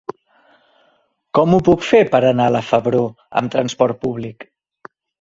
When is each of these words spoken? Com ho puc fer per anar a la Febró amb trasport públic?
Com 1.39 1.53
ho 1.53 1.59
puc 1.69 1.87
fer 1.89 2.01
per 2.17 2.23
anar 2.31 2.49
a 2.51 2.57
la 2.57 2.65
Febró 2.73 3.05
amb 3.43 3.57
trasport 3.59 4.05
públic? 4.09 4.53